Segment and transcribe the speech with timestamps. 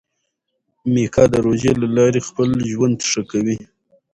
[0.91, 3.57] میکا د روژې له لارې خپل ژوند ښه کوي.